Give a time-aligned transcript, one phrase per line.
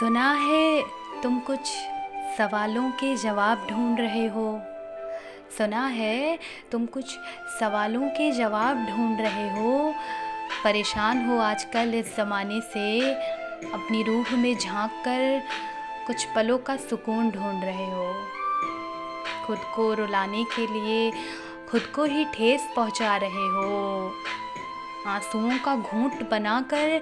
[0.00, 0.84] सुना है
[1.22, 1.60] तुम कुछ
[2.38, 4.60] सवालों के जवाब ढूंढ रहे हो।
[5.58, 6.38] सुना है
[6.72, 7.04] तुम कुछ
[7.60, 9.94] सवालों के जवाब ढूंढ रहे हो।
[10.64, 13.14] परेशान हो आजकल इस ज़माने से।
[13.72, 15.42] अपनी रूह में झाँक कर
[16.06, 18.14] कुछ पलों का सुकून ढूंढ रहे हो।
[19.46, 21.10] खुद को रुलाने के लिए
[21.70, 24.12] खुद को ही ठेस पहुँचा रहे हो।
[25.06, 27.00] आंसुओं का घूंट बनाकर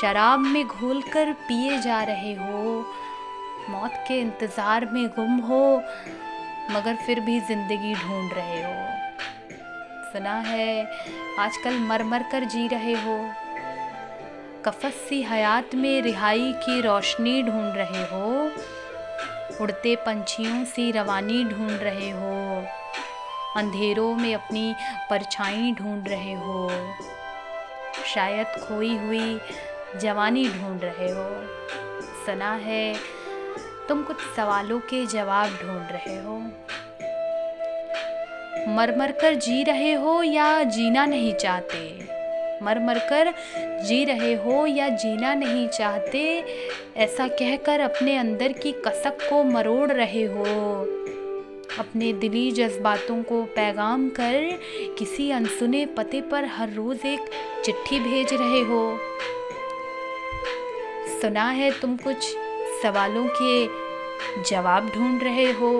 [0.00, 2.84] शराब में घोलकर पिए जा रहे हो।
[3.70, 5.82] मौत के इंतज़ार में गुम हो,
[6.70, 10.84] मगर फिर भी ज़िंदगी ढूंढ रहे हो। सुना है,
[11.38, 13.18] आजकल मर मर कर जी रहे हो।
[14.64, 18.50] कफस सी हयात में रिहाई की रोशनी ढूंढ रहे हो।
[19.60, 22.64] उड़ते पंछियों सी रवानी ढूंढ रहे हो।
[23.56, 24.74] अंधेरों में अपनी
[25.10, 26.68] परछाई ढूंढ रहे हो।
[28.06, 29.40] शायद खोई हुई
[29.96, 31.44] जवानी ढूंढ रहे हो।
[32.26, 32.94] सुना है,
[33.88, 36.38] तुम कुछ सवालों के जवाब ढूंढ रहे हो।
[38.68, 42.06] मर मर कर जी रहे हो या जीना नहीं चाहते?
[42.62, 43.34] मर मर कर
[43.82, 46.44] जी रहे हो या जीना नहीं चाहते?
[46.96, 50.44] ऐसा कहकर अपने अंदर की कसक को मरोड़ रहे हो।
[51.78, 54.58] अपने दिली जज्बातों को पैगाम कर
[54.98, 57.30] किसी अनसुने पते पर हर रोज़ एक
[57.64, 58.98] चिट्ठी भेज रहे हो।
[61.20, 62.16] सुना है तुम कुछ
[62.82, 63.66] सवालों के
[64.50, 65.72] जवाब ढूंढ रहे हो।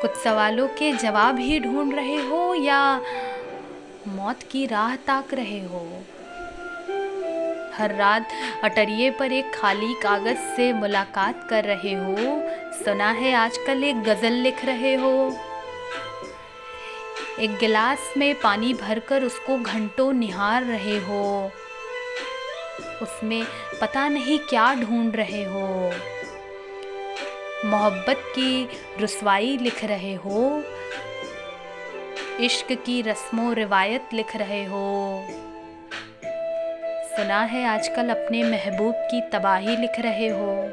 [0.00, 3.00] कुछ सवालों के जवाब ही ढूंढ रहे हो या
[4.08, 5.86] मौत की राह ताक रहे हो।
[7.76, 8.28] हर रात
[8.64, 12.16] अटरिए पर एक खाली कागज़ से मुलाकात कर रहे हो।
[12.84, 15.36] सुना है आजकल एक गज़ल लिख रहे हो।
[17.40, 21.50] एक गिलास में पानी भरकर उसको घंटों निहार रहे हो।
[23.02, 23.46] उसमें
[23.80, 25.92] पता नहीं क्या ढूंढ रहे हो।
[27.64, 28.68] मोहब्बत की
[29.00, 30.62] रसवाई लिख रहे हो।
[32.40, 35.26] इश्क की रस्मों रिवायत लिख रहे हो।
[37.16, 40.68] सुना है आजकल अपने महबूब की तबाही लिख रहे हो।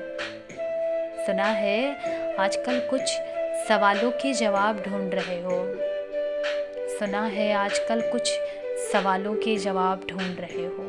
[1.25, 1.95] सुना है
[2.35, 3.01] आजकल कुछ
[3.67, 5.65] सवालों के जवाब ढूंढ रहे हो।
[6.99, 8.31] सुना है आजकल कुछ
[8.93, 10.87] सवालों के जवाब ढूंढ रहे हो।